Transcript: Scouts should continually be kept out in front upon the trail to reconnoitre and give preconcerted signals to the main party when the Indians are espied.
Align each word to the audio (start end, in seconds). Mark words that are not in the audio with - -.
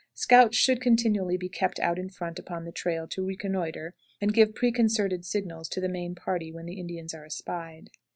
Scouts 0.15 0.57
should 0.57 0.81
continually 0.81 1.37
be 1.37 1.47
kept 1.47 1.79
out 1.79 1.99
in 1.99 2.09
front 2.09 2.39
upon 2.39 2.65
the 2.65 2.71
trail 2.71 3.07
to 3.09 3.23
reconnoitre 3.23 3.93
and 4.19 4.33
give 4.33 4.55
preconcerted 4.55 5.23
signals 5.25 5.69
to 5.69 5.79
the 5.79 5.87
main 5.87 6.15
party 6.15 6.51
when 6.51 6.65
the 6.65 6.79
Indians 6.79 7.13
are 7.13 7.23
espied. 7.25 7.91